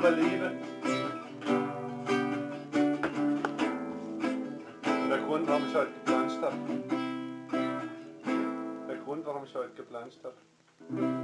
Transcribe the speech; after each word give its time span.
überleben. 0.00 0.58
Der 5.10 5.18
Grund, 5.18 5.46
warum 5.46 5.62
ich 5.68 5.74
heute 5.74 5.92
geplanscht 5.92 6.40
habe. 6.40 6.56
Der 8.88 8.96
Grund, 8.96 9.26
warum 9.26 9.44
ich 9.44 9.54
heute 9.54 9.74
geplanscht 9.74 10.20
habe. 10.24 11.19